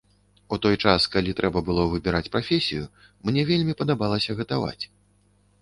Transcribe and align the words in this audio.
У 0.55 0.57
той 0.63 0.75
час, 0.83 1.05
калі 1.15 1.35
трэба 1.41 1.63
было 1.67 1.85
выбіраць 1.93 2.31
прафесію, 2.37 2.83
мне 3.29 3.47
вельмі 3.53 3.73
падабалася 3.83 4.39
гатаваць. 4.41 4.81